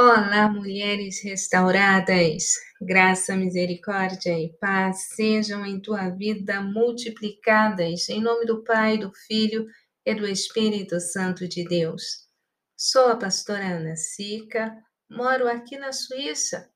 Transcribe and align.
Olá, 0.00 0.48
mulheres 0.48 1.20
restauradas, 1.24 2.54
graça, 2.80 3.34
misericórdia 3.34 4.38
e 4.38 4.56
paz 4.60 5.08
sejam 5.16 5.66
em 5.66 5.80
tua 5.80 6.08
vida 6.10 6.60
multiplicadas, 6.60 8.08
em 8.08 8.22
nome 8.22 8.46
do 8.46 8.62
Pai, 8.62 8.96
do 8.96 9.12
Filho 9.26 9.66
e 10.06 10.14
do 10.14 10.24
Espírito 10.24 11.00
Santo 11.00 11.48
de 11.48 11.64
Deus. 11.64 12.28
Sou 12.76 13.08
a 13.08 13.16
pastora 13.16 13.76
Ana 13.76 13.96
Sica, 13.96 14.72
moro 15.10 15.48
aqui 15.48 15.76
na 15.76 15.90
Suíça 15.90 16.70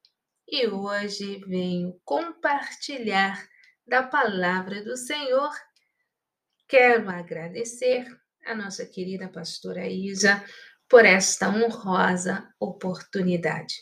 e 0.49 0.67
hoje 0.67 1.45
venho 1.47 1.97
compartilhar 2.05 3.41
da 3.87 4.03
palavra 4.03 4.83
do 4.83 4.97
Senhor. 4.97 5.53
Quero 6.67 7.09
agradecer 7.09 8.05
a 8.45 8.53
nossa 8.53 8.85
querida 8.85 9.29
pastora 9.29 9.87
Isa 9.87 10.45
por 10.93 11.07
esta 11.07 11.49
honrosa 11.49 12.53
oportunidade. 12.61 13.77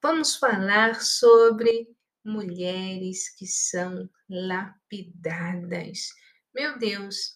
Vamos 0.00 0.36
falar 0.36 1.00
sobre 1.00 1.88
mulheres 2.24 3.34
que 3.36 3.48
são 3.48 4.08
lapidadas. 4.30 6.10
Meu 6.54 6.78
Deus, 6.78 7.32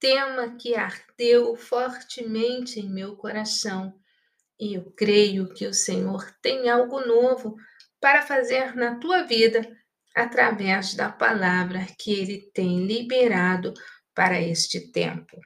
tema 0.00 0.56
que 0.56 0.74
ardeu 0.74 1.54
fortemente 1.56 2.80
em 2.80 2.88
meu 2.88 3.14
coração 3.16 4.00
e 4.58 4.72
eu 4.72 4.90
creio 4.92 5.52
que 5.52 5.66
o 5.66 5.74
Senhor 5.74 6.34
tem 6.40 6.70
algo 6.70 7.00
novo 7.00 7.56
para 8.00 8.22
fazer 8.22 8.74
na 8.74 8.98
tua 8.98 9.24
vida 9.24 9.60
através 10.16 10.94
da 10.94 11.12
palavra 11.12 11.86
que 11.98 12.14
ele 12.14 12.50
tem 12.54 12.86
liberado 12.86 13.74
para 14.14 14.40
este 14.40 14.90
tempo. 14.90 15.38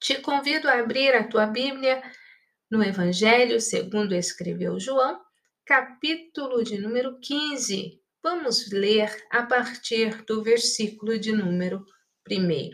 Te 0.00 0.22
convido 0.22 0.66
a 0.66 0.78
abrir 0.78 1.14
a 1.14 1.28
tua 1.28 1.44
Bíblia 1.44 2.02
no 2.70 2.82
Evangelho 2.82 3.60
segundo 3.60 4.14
escreveu 4.14 4.80
João, 4.80 5.20
capítulo 5.66 6.64
de 6.64 6.78
número 6.78 7.20
15. 7.20 8.00
Vamos 8.22 8.72
ler 8.72 9.14
a 9.30 9.42
partir 9.42 10.24
do 10.24 10.42
versículo 10.42 11.18
de 11.18 11.32
número 11.32 11.84
1. 12.26 12.70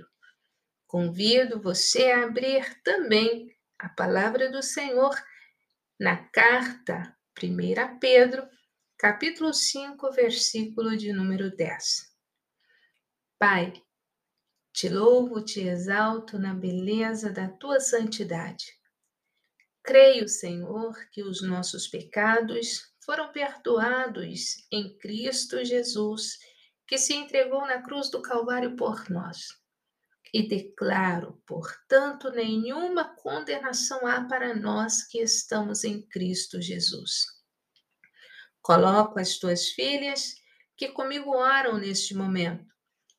Convido 0.86 1.60
você 1.60 2.12
a 2.12 2.22
abrir 2.22 2.80
também 2.84 3.52
a 3.76 3.88
palavra 3.88 4.48
do 4.48 4.62
Senhor 4.62 5.12
na 5.98 6.16
carta 6.28 7.12
1 7.42 7.98
Pedro, 7.98 8.48
capítulo 8.96 9.52
5, 9.52 10.12
versículo 10.12 10.96
de 10.96 11.12
número 11.12 11.50
10. 11.50 12.06
Pai, 13.36 13.72
te 14.76 14.90
louvo, 14.90 15.40
te 15.40 15.66
exalto 15.66 16.38
na 16.38 16.52
beleza 16.52 17.32
da 17.32 17.48
tua 17.48 17.80
santidade. 17.80 18.78
Creio, 19.82 20.28
Senhor, 20.28 20.94
que 21.10 21.22
os 21.22 21.40
nossos 21.40 21.88
pecados 21.88 22.92
foram 23.02 23.32
perdoados 23.32 24.66
em 24.70 24.94
Cristo 24.98 25.64
Jesus, 25.64 26.38
que 26.86 26.98
se 26.98 27.14
entregou 27.14 27.62
na 27.62 27.80
cruz 27.80 28.10
do 28.10 28.20
Calvário 28.20 28.76
por 28.76 29.08
nós. 29.08 29.46
E 30.30 30.46
declaro, 30.46 31.42
portanto, 31.46 32.30
nenhuma 32.30 33.16
condenação 33.16 34.06
há 34.06 34.26
para 34.28 34.54
nós 34.54 35.04
que 35.04 35.22
estamos 35.22 35.84
em 35.84 36.02
Cristo 36.02 36.60
Jesus. 36.60 37.24
Coloco 38.60 39.18
as 39.18 39.38
tuas 39.38 39.70
filhas 39.70 40.34
que 40.76 40.88
comigo 40.88 41.30
oram 41.30 41.78
neste 41.78 42.14
momento 42.14 42.75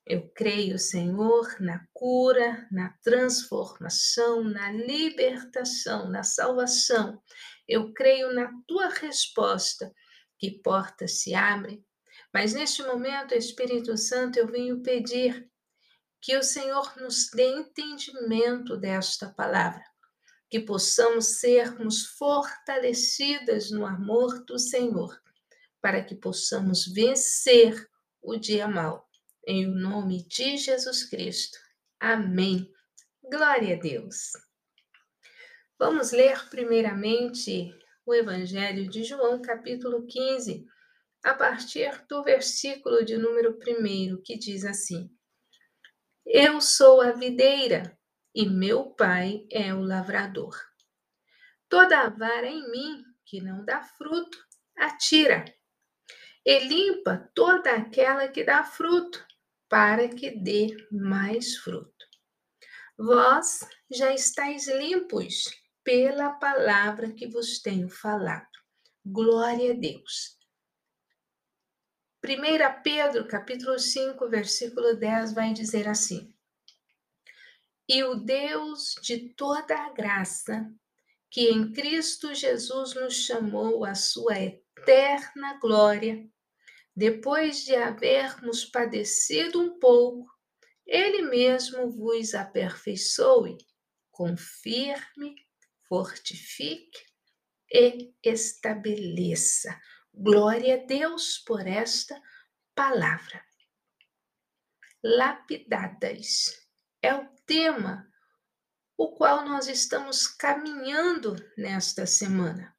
eu 0.08 0.26
creio, 0.30 0.78
Senhor, 0.78 1.60
na 1.60 1.86
cura, 1.92 2.66
na 2.72 2.88
transformação, 3.02 4.42
na 4.42 4.72
libertação, 4.72 6.08
na 6.08 6.22
salvação. 6.22 7.22
Eu 7.68 7.92
creio 7.92 8.32
na 8.32 8.50
tua 8.66 8.88
resposta, 8.88 9.92
que 10.38 10.62
portas 10.62 11.20
se 11.20 11.34
abrem. 11.34 11.84
Mas 12.32 12.54
neste 12.54 12.82
momento, 12.82 13.34
Espírito 13.34 13.98
Santo, 13.98 14.38
eu 14.38 14.46
venho 14.46 14.82
pedir 14.82 15.46
que 16.22 16.34
o 16.38 16.42
Senhor 16.42 16.96
nos 16.96 17.28
dê 17.30 17.44
entendimento 17.44 18.78
desta 18.78 19.28
palavra, 19.28 19.84
que 20.48 20.58
possamos 20.58 21.38
sermos 21.38 22.06
fortalecidas 22.16 23.70
no 23.70 23.84
amor 23.84 24.42
do 24.46 24.58
Senhor, 24.58 25.20
para 25.82 26.02
que 26.02 26.14
possamos 26.14 26.86
vencer 26.86 27.86
o 28.22 28.36
dia 28.36 28.66
mau 28.66 29.07
em 29.48 29.66
nome 29.66 30.28
de 30.28 30.58
Jesus 30.58 31.04
Cristo. 31.04 31.58
Amém. 31.98 32.70
Glória 33.22 33.76
a 33.76 33.78
Deus. 33.80 34.32
Vamos 35.78 36.12
ler 36.12 36.50
primeiramente 36.50 37.74
o 38.04 38.14
Evangelho 38.14 38.86
de 38.90 39.02
João, 39.04 39.40
capítulo 39.40 40.06
15, 40.06 40.66
a 41.24 41.32
partir 41.32 42.04
do 42.06 42.22
versículo 42.22 43.02
de 43.02 43.16
número 43.16 43.58
1, 43.66 44.20
que 44.22 44.36
diz 44.36 44.66
assim: 44.66 45.10
Eu 46.26 46.60
sou 46.60 47.00
a 47.00 47.12
videira 47.12 47.98
e 48.34 48.46
meu 48.46 48.90
pai 48.90 49.46
é 49.50 49.72
o 49.72 49.80
lavrador. 49.80 50.54
Toda 51.70 52.00
a 52.00 52.10
vara 52.10 52.48
em 52.48 52.70
mim 52.70 53.02
que 53.24 53.40
não 53.40 53.64
dá 53.64 53.82
fruto, 53.82 54.38
atira, 54.76 55.42
e 56.44 56.58
limpa 56.60 57.30
toda 57.34 57.72
aquela 57.72 58.28
que 58.28 58.44
dá 58.44 58.62
fruto, 58.62 59.26
para 59.68 60.08
que 60.08 60.30
dê 60.30 60.76
mais 60.90 61.56
fruto. 61.56 62.06
Vós 62.96 63.60
já 63.90 64.12
estáis 64.12 64.66
limpos 64.66 65.44
pela 65.84 66.30
palavra 66.30 67.12
que 67.12 67.28
vos 67.28 67.60
tenho 67.60 67.88
falado. 67.88 68.48
Glória 69.04 69.72
a 69.72 69.76
Deus. 69.76 70.36
1 72.24 72.82
Pedro, 72.82 73.28
capítulo 73.28 73.78
5, 73.78 74.28
versículo 74.28 74.96
10 74.96 75.32
vai 75.32 75.52
dizer 75.52 75.86
assim: 75.86 76.34
E 77.88 78.02
o 78.02 78.16
Deus 78.16 78.94
de 79.00 79.30
toda 79.30 79.78
a 79.78 79.92
graça, 79.92 80.68
que 81.30 81.48
em 81.48 81.72
Cristo 81.72 82.34
Jesus 82.34 82.94
nos 82.94 83.14
chamou 83.14 83.84
à 83.84 83.94
sua 83.94 84.38
eterna 84.38 85.58
glória, 85.60 86.28
depois 86.98 87.64
de 87.64 87.76
havermos 87.76 88.64
padecido 88.64 89.62
um 89.62 89.78
pouco, 89.78 90.28
ele 90.84 91.22
mesmo 91.30 91.88
vos 91.92 92.34
aperfeiçoe, 92.34 93.56
confirme, 94.10 95.36
fortifique 95.88 96.98
e 97.72 98.12
estabeleça. 98.20 99.80
Glória 100.12 100.74
a 100.74 100.86
Deus 100.86 101.38
por 101.38 101.68
esta 101.68 102.20
palavra. 102.74 103.44
Lapidadas 105.00 106.68
é 107.00 107.14
o 107.14 107.28
tema 107.46 108.12
o 108.96 109.14
qual 109.14 109.44
nós 109.44 109.68
estamos 109.68 110.26
caminhando 110.26 111.36
nesta 111.56 112.06
semana. 112.06 112.76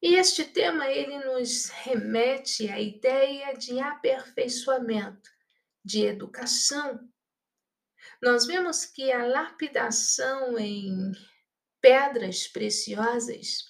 E 0.00 0.14
este 0.14 0.44
tema 0.44 0.88
ele 0.88 1.18
nos 1.24 1.70
remete 1.70 2.68
à 2.70 2.78
ideia 2.78 3.52
de 3.54 3.80
aperfeiçoamento, 3.80 5.28
de 5.84 6.04
educação. 6.04 7.00
Nós 8.22 8.46
vemos 8.46 8.84
que 8.84 9.10
a 9.10 9.26
lapidação 9.26 10.56
em 10.56 11.12
pedras 11.80 12.46
preciosas, 12.46 13.64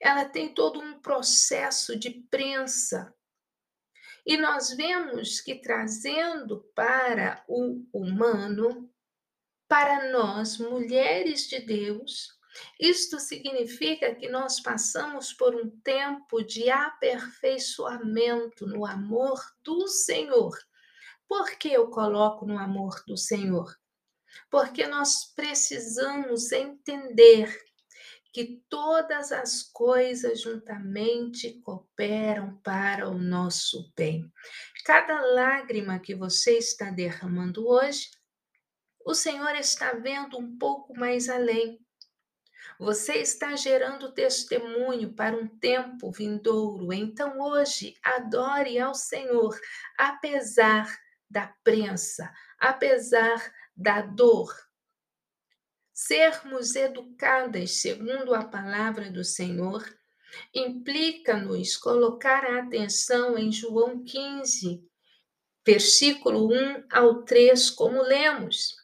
ela 0.00 0.24
tem 0.24 0.54
todo 0.54 0.80
um 0.80 1.00
processo 1.00 1.98
de 1.98 2.10
prensa. 2.10 3.12
E 4.24 4.36
nós 4.36 4.70
vemos 4.70 5.40
que 5.40 5.56
trazendo 5.56 6.62
para 6.74 7.44
o 7.48 7.84
humano, 7.92 8.92
para 9.68 10.10
nós, 10.12 10.58
mulheres 10.58 11.48
de 11.48 11.60
Deus, 11.60 12.35
isto 12.78 13.18
significa 13.18 14.14
que 14.14 14.28
nós 14.28 14.60
passamos 14.60 15.32
por 15.32 15.54
um 15.54 15.70
tempo 15.80 16.42
de 16.42 16.70
aperfeiçoamento 16.70 18.66
no 18.66 18.86
amor 18.86 19.40
do 19.62 19.86
Senhor. 19.88 20.56
Por 21.28 21.50
que 21.58 21.72
eu 21.72 21.88
coloco 21.88 22.46
no 22.46 22.58
amor 22.58 23.02
do 23.06 23.16
Senhor? 23.16 23.74
Porque 24.50 24.86
nós 24.86 25.32
precisamos 25.34 26.52
entender 26.52 27.66
que 28.36 28.62
todas 28.68 29.32
as 29.32 29.62
coisas 29.62 30.42
juntamente 30.42 31.58
cooperam 31.62 32.54
para 32.58 33.08
o 33.08 33.16
nosso 33.16 33.90
bem. 33.96 34.30
Cada 34.84 35.18
lágrima 35.32 35.98
que 35.98 36.14
você 36.14 36.58
está 36.58 36.90
derramando 36.90 37.66
hoje, 37.66 38.10
o 39.06 39.14
Senhor 39.14 39.54
está 39.54 39.94
vendo 39.94 40.36
um 40.38 40.58
pouco 40.58 40.94
mais 40.94 41.30
além. 41.30 41.80
Você 42.78 43.14
está 43.14 43.56
gerando 43.56 44.12
testemunho 44.12 45.12
para 45.14 45.36
um 45.36 45.46
tempo 45.46 46.10
vindouro. 46.10 46.92
Então, 46.92 47.40
hoje, 47.40 47.96
adore 48.02 48.78
ao 48.78 48.94
Senhor, 48.94 49.58
apesar 49.96 50.86
da 51.28 51.52
prensa, 51.64 52.30
apesar 52.58 53.52
da 53.74 54.02
dor. 54.02 54.54
Sermos 55.92 56.76
educadas 56.76 57.80
segundo 57.80 58.34
a 58.34 58.44
palavra 58.44 59.10
do 59.10 59.24
Senhor 59.24 59.82
implica-nos 60.54 61.76
colocar 61.76 62.44
a 62.44 62.60
atenção 62.60 63.38
em 63.38 63.50
João 63.50 64.04
15, 64.04 64.84
versículo 65.64 66.52
1 66.52 66.84
ao 66.92 67.22
3, 67.22 67.70
como 67.70 68.02
lemos. 68.02 68.76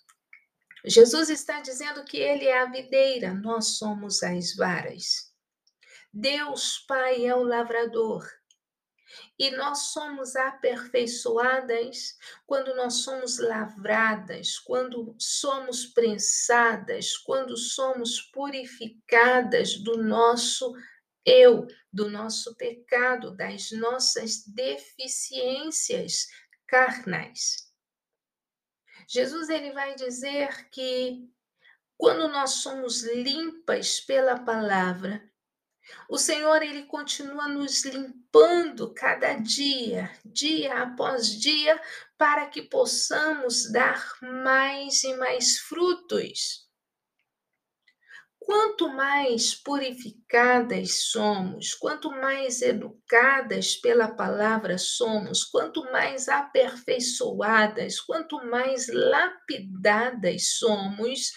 Jesus 0.85 1.31
está 1.31 1.61
dizendo 1.61 2.05
que 2.05 2.17
ele 2.17 2.47
é 2.47 2.59
a 2.59 2.71
videira, 2.71 3.33
nós 3.33 3.77
somos 3.79 4.23
as 4.23 4.55
varas. 4.57 5.33
Deus 6.13 6.85
Pai 6.87 7.25
é 7.25 7.35
o 7.35 7.43
lavrador. 7.43 8.29
E 9.39 9.51
nós 9.51 9.93
somos 9.93 10.37
aperfeiçoadas 10.37 12.17
quando 12.47 12.75
nós 12.75 13.03
somos 13.03 13.39
lavradas, 13.39 14.59
quando 14.59 15.15
somos 15.19 15.87
prensadas, 15.87 17.17
quando 17.19 17.57
somos 17.57 18.21
purificadas 18.33 19.77
do 19.77 20.03
nosso 20.03 20.75
eu, 21.25 21.67
do 21.93 22.11
nosso 22.11 22.57
pecado, 22.57 23.37
das 23.37 23.71
nossas 23.71 24.45
deficiências 24.47 26.27
carnais. 26.67 27.72
Jesus 29.07 29.49
ele 29.49 29.73
vai 29.73 29.95
dizer 29.95 30.69
que 30.71 31.29
quando 31.97 32.29
nós 32.29 32.51
somos 32.55 33.03
limpas 33.03 34.01
pela 34.01 34.39
palavra, 34.39 35.23
o 36.09 36.19
Senhor 36.19 36.63
ele 36.63 36.85
continua 36.85 37.49
nos 37.49 37.85
limpando 37.85 38.93
cada 38.95 39.35
dia, 39.35 40.11
dia 40.25 40.83
após 40.83 41.29
dia, 41.29 41.81
para 42.17 42.47
que 42.47 42.63
possamos 42.63 43.71
dar 43.71 44.17
mais 44.21 45.03
e 45.05 45.15
mais 45.17 45.59
frutos. 45.59 46.62
Quanto 48.45 48.89
mais 48.89 49.55
purificadas 49.55 51.11
somos, 51.11 51.75
quanto 51.75 52.11
mais 52.11 52.61
educadas 52.61 53.77
pela 53.77 54.15
palavra 54.15 54.79
somos, 54.79 55.45
quanto 55.45 55.85
mais 55.93 56.29
aperfeiçoadas, 56.29 58.01
quanto 58.01 58.37
mais 58.47 58.89
lapidadas 58.89 60.57
somos, 60.59 61.31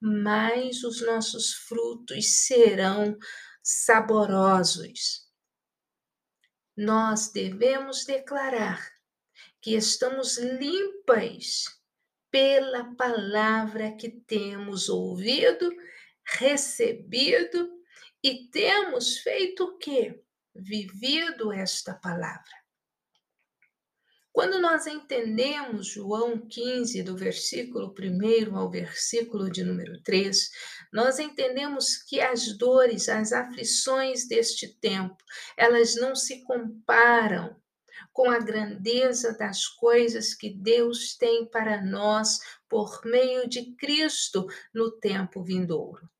mais 0.00 0.84
os 0.84 1.00
nossos 1.00 1.54
frutos 1.54 2.44
serão 2.44 3.16
saborosos. 3.62 5.22
Nós 6.76 7.30
devemos 7.32 8.04
declarar 8.04 8.86
que 9.60 9.74
estamos 9.74 10.36
limpas 10.38 11.64
pela 12.30 12.94
palavra 12.96 13.92
que 13.92 14.10
temos 14.10 14.88
ouvido, 14.88 15.70
recebido 16.24 17.70
e 18.22 18.48
temos 18.50 19.18
feito 19.18 19.64
o 19.64 19.78
quê? 19.78 20.22
Vivido 20.54 21.52
esta 21.52 21.94
palavra. 21.94 22.62
Quando 24.32 24.58
nós 24.58 24.86
entendemos 24.86 25.88
João 25.88 26.46
15, 26.48 27.02
do 27.02 27.14
versículo 27.14 27.94
1 27.94 28.56
ao 28.56 28.70
versículo 28.70 29.50
de 29.50 29.62
número 29.62 30.02
3, 30.02 30.50
nós 30.90 31.18
entendemos 31.18 31.98
que 31.98 32.18
as 32.18 32.56
dores, 32.56 33.10
as 33.10 33.30
aflições 33.32 34.26
deste 34.26 34.74
tempo, 34.80 35.16
elas 35.54 35.96
não 35.96 36.14
se 36.14 36.42
comparam 36.44 37.54
com 38.10 38.30
a 38.30 38.38
grandeza 38.38 39.36
das 39.36 39.66
coisas 39.66 40.34
que 40.34 40.48
Deus 40.48 41.14
tem 41.16 41.46
para 41.46 41.82
nós 41.84 42.38
por 42.70 43.04
meio 43.04 43.46
de 43.46 43.74
Cristo 43.76 44.46
no 44.72 44.92
tempo 44.98 45.42
vindouro. 45.42 46.11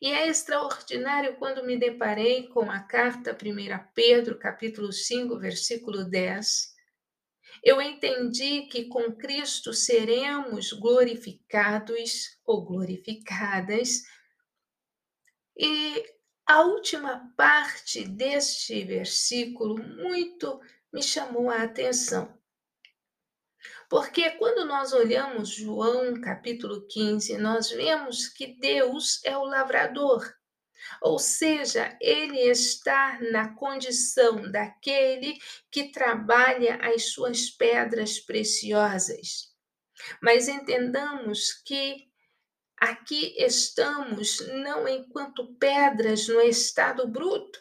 E 0.00 0.08
é 0.08 0.28
extraordinário 0.28 1.36
quando 1.36 1.64
me 1.64 1.78
deparei 1.78 2.48
com 2.48 2.70
a 2.70 2.80
carta 2.80 3.32
1 3.32 3.92
Pedro, 3.94 4.38
capítulo 4.38 4.92
5, 4.92 5.38
versículo 5.38 6.04
10. 6.04 6.74
Eu 7.64 7.80
entendi 7.80 8.62
que 8.62 8.84
com 8.84 9.16
Cristo 9.16 9.72
seremos 9.72 10.72
glorificados 10.72 12.38
ou 12.44 12.64
glorificadas. 12.64 14.02
E 15.56 16.04
a 16.46 16.60
última 16.62 17.32
parte 17.36 18.06
deste 18.06 18.84
versículo 18.84 19.82
muito 19.82 20.60
me 20.92 21.02
chamou 21.02 21.50
a 21.50 21.62
atenção. 21.62 22.36
Porque 23.88 24.30
quando 24.32 24.64
nós 24.64 24.92
olhamos 24.92 25.50
João 25.50 26.20
capítulo 26.20 26.86
15, 26.88 27.38
nós 27.38 27.70
vemos 27.70 28.26
que 28.26 28.58
Deus 28.58 29.20
é 29.24 29.36
o 29.36 29.44
lavrador. 29.44 30.28
Ou 31.00 31.18
seja, 31.18 31.96
ele 32.00 32.38
está 32.40 33.18
na 33.32 33.54
condição 33.54 34.50
daquele 34.50 35.38
que 35.70 35.90
trabalha 35.90 36.76
as 36.82 37.12
suas 37.12 37.48
pedras 37.48 38.18
preciosas. 38.18 39.54
Mas 40.20 40.48
entendamos 40.48 41.52
que 41.52 42.08
aqui 42.78 43.34
estamos 43.38 44.40
não 44.48 44.86
enquanto 44.86 45.54
pedras 45.56 46.28
no 46.28 46.40
estado 46.40 47.08
bruto, 47.08 47.58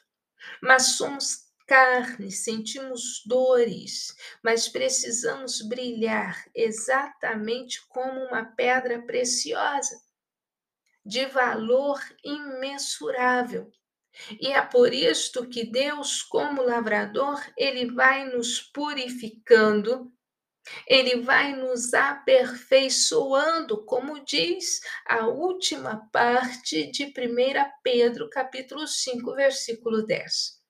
mas 0.61 0.97
somos 0.97 1.44
carne, 1.65 2.31
sentimos 2.31 3.23
dores, 3.25 4.15
mas 4.43 4.67
precisamos 4.67 5.61
brilhar 5.61 6.45
exatamente 6.53 7.85
como 7.87 8.25
uma 8.25 8.45
pedra 8.45 9.01
preciosa, 9.01 9.99
de 11.03 11.25
valor 11.25 11.99
imensurável. 12.23 13.71
E 14.39 14.51
é 14.51 14.61
por 14.61 14.93
isto 14.93 15.47
que 15.47 15.65
Deus, 15.65 16.21
como 16.21 16.61
lavrador, 16.61 17.41
ele 17.57 17.91
vai 17.91 18.25
nos 18.25 18.61
purificando, 18.61 20.11
ele 20.87 21.21
vai 21.21 21.55
nos 21.55 21.93
aperfeiçoando, 21.93 23.85
como 23.85 24.23
diz 24.23 24.79
a 25.05 25.27
última 25.27 26.09
parte 26.11 26.89
de 26.91 27.05
1 27.05 27.11
Pedro, 27.83 28.29
capítulo 28.29 28.87
5, 28.87 29.35
versículo 29.35 30.05
10. 30.05 30.64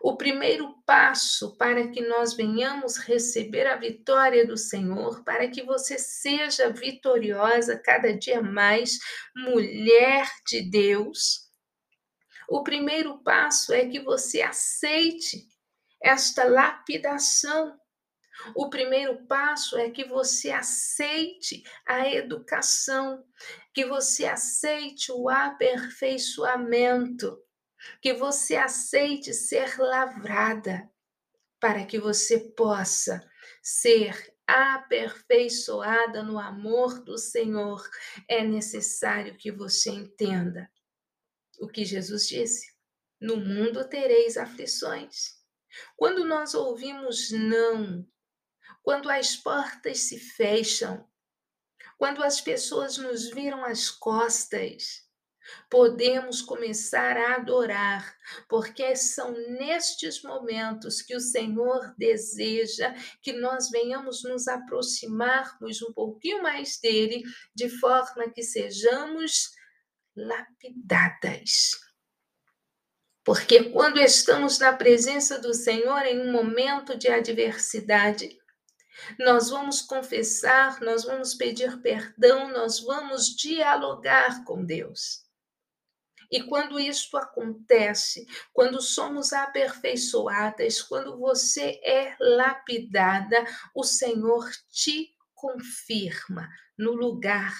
O 0.00 0.16
primeiro 0.16 0.74
passo 0.84 1.56
para 1.56 1.88
que 1.88 2.00
nós 2.00 2.34
venhamos 2.34 2.98
receber 2.98 3.66
a 3.66 3.76
vitória 3.76 4.46
do 4.46 4.56
Senhor, 4.56 5.24
para 5.24 5.48
que 5.48 5.62
você 5.62 5.98
seja 5.98 6.70
vitoriosa 6.70 7.78
cada 7.78 8.12
dia 8.12 8.42
mais, 8.42 8.98
mulher 9.34 10.30
de 10.46 10.68
Deus. 10.68 11.48
O 12.48 12.62
primeiro 12.62 13.22
passo 13.22 13.72
é 13.72 13.86
que 13.86 14.00
você 14.00 14.42
aceite 14.42 15.46
esta 16.02 16.44
lapidação. 16.44 17.78
O 18.54 18.70
primeiro 18.70 19.26
passo 19.26 19.76
é 19.76 19.90
que 19.90 20.04
você 20.04 20.52
aceite 20.52 21.64
a 21.86 22.08
educação, 22.08 23.24
que 23.74 23.84
você 23.84 24.26
aceite 24.26 25.10
o 25.10 25.28
aperfeiçoamento 25.28 27.36
que 28.00 28.12
você 28.12 28.56
aceite 28.56 29.32
ser 29.32 29.78
lavrada, 29.78 30.90
para 31.60 31.84
que 31.84 31.98
você 31.98 32.38
possa 32.38 33.28
ser 33.62 34.34
aperfeiçoada 34.46 36.22
no 36.22 36.38
amor 36.38 37.02
do 37.02 37.18
Senhor, 37.18 37.86
é 38.26 38.42
necessário 38.42 39.36
que 39.36 39.52
você 39.52 39.90
entenda 39.90 40.70
o 41.60 41.68
que 41.68 41.84
Jesus 41.84 42.26
disse: 42.26 42.72
no 43.20 43.36
mundo 43.36 43.88
tereis 43.88 44.36
aflições. 44.36 45.36
Quando 45.96 46.24
nós 46.24 46.54
ouvimos 46.54 47.30
não, 47.30 48.06
quando 48.82 49.10
as 49.10 49.36
portas 49.36 50.00
se 50.00 50.18
fecham, 50.18 51.06
quando 51.98 52.22
as 52.22 52.40
pessoas 52.40 52.96
nos 52.96 53.28
viram 53.30 53.64
as 53.64 53.90
costas, 53.90 55.07
podemos 55.70 56.42
começar 56.42 57.16
a 57.16 57.36
adorar, 57.36 58.14
porque 58.48 58.94
são 58.96 59.32
nestes 59.32 60.22
momentos 60.22 61.02
que 61.02 61.14
o 61.14 61.20
Senhor 61.20 61.94
deseja 61.96 62.94
que 63.22 63.32
nós 63.32 63.70
venhamos 63.70 64.22
nos 64.24 64.48
aproximarmos 64.48 65.82
um 65.82 65.92
pouquinho 65.92 66.42
mais 66.42 66.78
dele, 66.80 67.22
de 67.54 67.68
forma 67.68 68.30
que 68.30 68.42
sejamos 68.42 69.50
lapidadas. 70.16 71.70
Porque 73.24 73.64
quando 73.64 73.98
estamos 73.98 74.58
na 74.58 74.72
presença 74.72 75.38
do 75.38 75.52
Senhor 75.52 76.00
em 76.06 76.18
um 76.20 76.32
momento 76.32 76.96
de 76.96 77.08
adversidade, 77.08 78.38
nós 79.18 79.50
vamos 79.50 79.82
confessar, 79.82 80.80
nós 80.80 81.04
vamos 81.04 81.34
pedir 81.34 81.80
perdão, 81.82 82.50
nós 82.50 82.80
vamos 82.80 83.36
dialogar 83.36 84.44
com 84.44 84.64
Deus. 84.64 85.27
E 86.30 86.42
quando 86.42 86.78
isto 86.78 87.16
acontece, 87.16 88.26
quando 88.52 88.80
somos 88.82 89.32
aperfeiçoadas, 89.32 90.82
quando 90.82 91.18
você 91.18 91.80
é 91.82 92.16
lapidada, 92.20 93.44
o 93.74 93.82
Senhor 93.82 94.50
te 94.70 95.14
confirma 95.34 96.48
no 96.76 96.92
lugar 96.92 97.54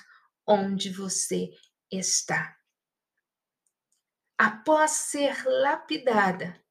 onde 0.46 0.90
você 0.90 1.50
está. 1.90 2.56
Após 4.36 4.90
ser 4.90 5.42
lapidada, 5.44 6.62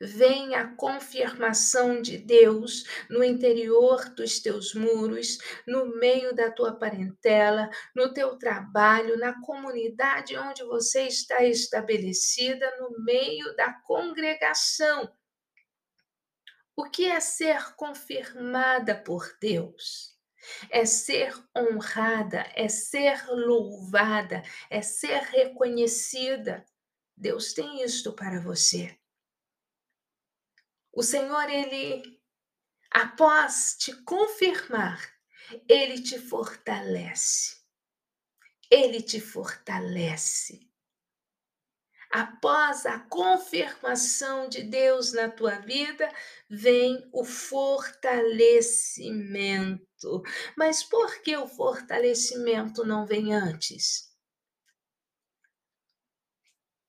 vem 0.00 0.54
a 0.54 0.74
confirmação 0.76 2.00
de 2.00 2.18
Deus 2.18 2.84
no 3.08 3.22
interior 3.22 4.08
dos 4.10 4.40
teus 4.40 4.74
muros, 4.74 5.38
no 5.66 5.86
meio 5.98 6.34
da 6.34 6.50
tua 6.50 6.78
parentela, 6.78 7.68
no 7.94 8.12
teu 8.12 8.36
trabalho, 8.36 9.18
na 9.18 9.40
comunidade 9.42 10.36
onde 10.36 10.62
você 10.64 11.02
está 11.02 11.44
estabelecida, 11.44 12.70
no 12.78 13.04
meio 13.04 13.54
da 13.56 13.72
congregação. 13.84 15.12
O 16.76 16.88
que 16.88 17.06
é 17.06 17.18
ser 17.18 17.74
confirmada 17.74 18.94
por 18.94 19.36
Deus? 19.40 20.16
É 20.70 20.84
ser 20.84 21.34
honrada, 21.56 22.46
é 22.54 22.68
ser 22.68 23.26
louvada, 23.28 24.42
é 24.70 24.80
ser 24.80 25.20
reconhecida. 25.22 26.64
Deus 27.16 27.52
tem 27.52 27.82
isto 27.82 28.12
para 28.14 28.40
você. 28.40 28.96
O 30.98 31.02
Senhor, 31.04 31.48
ele, 31.48 32.20
após 32.90 33.76
te 33.78 33.94
confirmar, 34.02 35.00
ele 35.68 36.02
te 36.02 36.18
fortalece. 36.18 37.58
Ele 38.68 39.00
te 39.00 39.20
fortalece. 39.20 40.68
Após 42.10 42.84
a 42.84 42.98
confirmação 42.98 44.48
de 44.48 44.64
Deus 44.64 45.12
na 45.12 45.28
tua 45.28 45.60
vida, 45.60 46.12
vem 46.50 47.08
o 47.12 47.24
fortalecimento. 47.24 50.24
Mas 50.56 50.82
por 50.82 51.22
que 51.22 51.36
o 51.36 51.46
fortalecimento 51.46 52.84
não 52.84 53.06
vem 53.06 53.32
antes? 53.32 54.07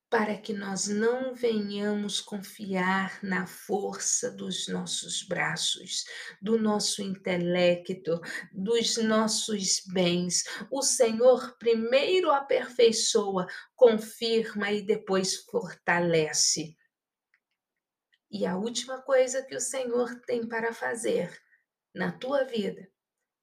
Para 0.09 0.35
que 0.35 0.53
nós 0.53 0.87
não 0.87 1.35
venhamos 1.35 2.19
confiar 2.19 3.23
na 3.23 3.45
força 3.45 4.31
dos 4.31 4.67
nossos 4.67 5.21
braços, 5.21 6.05
do 6.41 6.57
nosso 6.57 7.03
intelecto, 7.03 8.19
dos 8.51 8.97
nossos 8.97 9.83
bens. 9.85 10.43
O 10.71 10.81
Senhor 10.81 11.55
primeiro 11.59 12.31
aperfeiçoa, 12.31 13.45
confirma 13.75 14.71
e 14.71 14.81
depois 14.81 15.35
fortalece. 15.43 16.75
E 18.31 18.45
a 18.45 18.57
última 18.57 19.01
coisa 19.01 19.43
que 19.43 19.55
o 19.55 19.61
Senhor 19.61 20.19
tem 20.21 20.47
para 20.47 20.73
fazer 20.73 21.39
na 21.93 22.11
tua 22.11 22.43
vida 22.45 22.89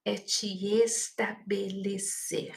é 0.05 0.17
te 0.17 0.47
estabelecer. 0.83 2.57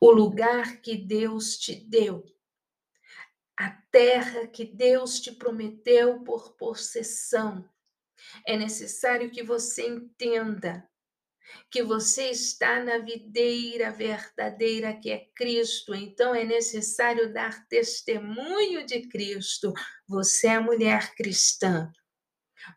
O 0.00 0.12
lugar 0.12 0.80
que 0.80 0.96
Deus 0.96 1.56
te 1.56 1.74
deu 1.74 2.33
a 3.56 3.70
terra 3.90 4.46
que 4.46 4.64
Deus 4.64 5.20
te 5.20 5.32
prometeu 5.32 6.22
por 6.24 6.56
possessão. 6.56 7.68
É 8.46 8.56
necessário 8.56 9.30
que 9.30 9.42
você 9.42 9.86
entenda 9.86 10.88
que 11.70 11.82
você 11.82 12.30
está 12.30 12.82
na 12.82 12.98
videira 12.98 13.90
verdadeira 13.90 14.94
que 14.94 15.10
é 15.10 15.26
Cristo, 15.36 15.94
então 15.94 16.34
é 16.34 16.44
necessário 16.44 17.32
dar 17.32 17.66
testemunho 17.68 18.86
de 18.86 19.08
Cristo. 19.08 19.72
Você 20.08 20.48
é 20.48 20.58
mulher 20.58 21.14
cristã. 21.14 21.92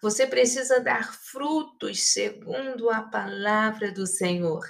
Você 0.01 0.27
precisa 0.27 0.79
dar 0.81 1.13
frutos 1.13 2.12
segundo 2.12 2.89
a 2.89 3.03
palavra 3.03 3.91
do 3.91 4.05
Senhor. 4.05 4.65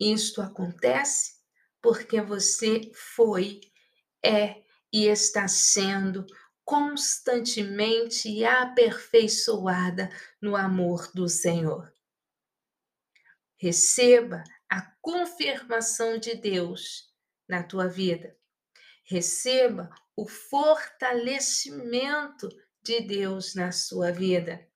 Isto 0.00 0.42
acontece 0.42 1.36
porque 1.80 2.20
você 2.20 2.90
foi 3.14 3.60
é 4.26 4.64
e 4.92 5.06
está 5.06 5.46
sendo 5.46 6.26
constantemente 6.64 8.44
aperfeiçoada 8.44 10.10
no 10.42 10.56
amor 10.56 11.08
do 11.14 11.28
Senhor. 11.28 11.94
Receba 13.56 14.42
a 14.68 14.82
confirmação 15.00 16.18
de 16.18 16.34
Deus 16.34 17.14
na 17.48 17.62
tua 17.62 17.86
vida. 17.86 18.36
Receba 19.04 19.88
o 20.16 20.26
fortalecimento 20.26 22.48
de 22.82 23.00
Deus 23.00 23.54
na 23.54 23.70
sua 23.70 24.10
vida 24.10 24.68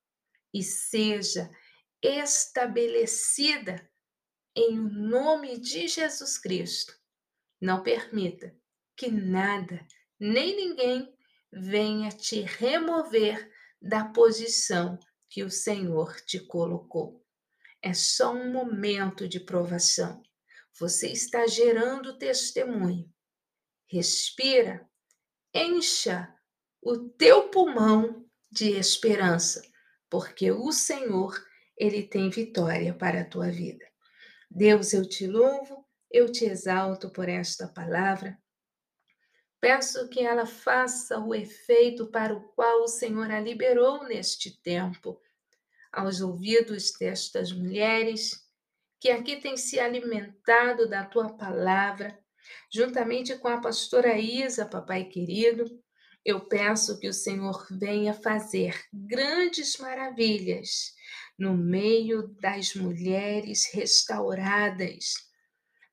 e 0.54 0.62
seja 0.62 1.50
estabelecida 2.02 3.86
em 4.54 4.76
nome 4.76 5.58
de 5.58 5.88
Jesus 5.88 6.38
Cristo. 6.38 6.96
Não 7.60 7.82
permita 7.82 8.59
que 9.00 9.10
nada, 9.10 9.80
nem 10.20 10.54
ninguém 10.54 11.10
venha 11.50 12.10
te 12.10 12.42
remover 12.42 13.50
da 13.80 14.04
posição 14.04 14.98
que 15.30 15.42
o 15.42 15.48
Senhor 15.48 16.20
te 16.20 16.38
colocou. 16.38 17.24
É 17.80 17.94
só 17.94 18.30
um 18.34 18.52
momento 18.52 19.26
de 19.26 19.40
provação. 19.40 20.22
Você 20.78 21.10
está 21.10 21.46
gerando 21.46 22.18
testemunho. 22.18 23.10
Respira, 23.86 24.86
encha 25.54 26.30
o 26.82 26.98
teu 26.98 27.48
pulmão 27.48 28.26
de 28.50 28.72
esperança, 28.72 29.62
porque 30.10 30.52
o 30.52 30.70
Senhor, 30.72 31.42
ele 31.74 32.02
tem 32.02 32.28
vitória 32.28 32.92
para 32.92 33.22
a 33.22 33.26
tua 33.26 33.50
vida. 33.50 33.86
Deus, 34.50 34.92
eu 34.92 35.08
te 35.08 35.26
louvo, 35.26 35.88
eu 36.10 36.30
te 36.30 36.44
exalto 36.44 37.10
por 37.10 37.30
esta 37.30 37.66
palavra. 37.66 38.38
Peço 39.60 40.08
que 40.08 40.20
ela 40.20 40.46
faça 40.46 41.18
o 41.18 41.34
efeito 41.34 42.06
para 42.06 42.34
o 42.34 42.40
qual 42.54 42.82
o 42.82 42.88
Senhor 42.88 43.30
a 43.30 43.38
liberou 43.38 44.04
neste 44.04 44.58
tempo, 44.62 45.20
aos 45.92 46.20
ouvidos 46.20 46.92
destas 46.98 47.52
mulheres 47.52 48.48
que 48.98 49.10
aqui 49.10 49.36
têm 49.36 49.56
se 49.56 49.78
alimentado 49.78 50.88
da 50.88 51.04
tua 51.04 51.30
palavra, 51.30 52.18
juntamente 52.72 53.36
com 53.36 53.48
a 53.48 53.60
pastora 53.60 54.18
Isa, 54.18 54.64
papai 54.64 55.04
querido. 55.04 55.64
Eu 56.24 56.40
peço 56.40 56.98
que 56.98 57.08
o 57.08 57.12
Senhor 57.12 57.66
venha 57.70 58.14
fazer 58.14 58.78
grandes 58.92 59.78
maravilhas 59.78 60.94
no 61.38 61.56
meio 61.56 62.28
das 62.40 62.74
mulheres 62.74 63.70
restauradas 63.72 65.29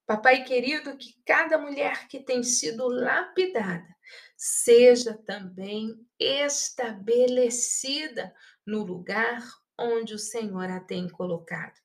Papai 0.07 0.45
querido, 0.45 0.95
que 0.95 1.21
cada 1.25 1.57
mulher 1.57 2.07
que 2.07 2.21
tem 2.21 2.41
sido 2.41 2.87
lapidada 2.87 3.93
seja 4.37 5.13
também 5.13 5.99
estabelecida 6.17 8.33
no 8.65 8.85
lugar 8.85 9.43
onde 9.77 10.13
o 10.13 10.17
Senhor 10.17 10.69
a 10.69 10.79
tem 10.79 11.09
colocado. 11.09 11.77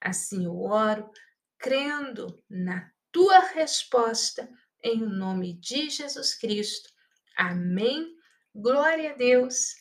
Assim 0.00 0.46
eu 0.46 0.58
oro, 0.58 1.10
crendo 1.58 2.42
na 2.48 2.90
tua 3.12 3.40
resposta, 3.40 4.50
em 4.82 4.98
nome 4.98 5.52
de 5.52 5.90
Jesus 5.90 6.34
Cristo. 6.34 6.88
Amém. 7.36 8.10
Glória 8.54 9.12
a 9.12 9.16
Deus. 9.16 9.74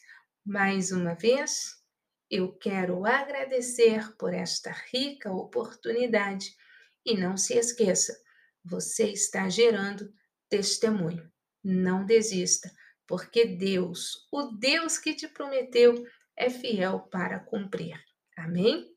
Mais 0.46 0.92
uma 0.92 1.14
vez, 1.14 1.82
eu 2.30 2.52
quero 2.58 3.06
agradecer 3.06 4.14
por 4.18 4.34
esta 4.34 4.72
rica 4.92 5.32
oportunidade 5.32 6.58
e 7.06 7.16
não 7.16 7.38
se 7.38 7.54
esqueça, 7.54 8.16
você 8.64 9.12
está 9.12 9.48
gerando 9.48 10.12
testemunho. 10.50 11.32
Não 11.64 12.06
desista, 12.06 12.72
porque 13.08 13.46
Deus, 13.46 14.28
o 14.32 14.52
Deus 14.58 14.98
que 14.98 15.14
te 15.14 15.28
prometeu, 15.28 15.96
é 16.36 16.50
fiel 16.50 17.02
para 17.12 17.40
cumprir. 17.40 18.00
Amém? 18.38 18.95